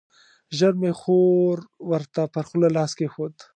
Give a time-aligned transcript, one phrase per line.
[0.57, 1.57] ژر مې خور
[1.89, 3.35] ورته پر خوله لاس کېښود.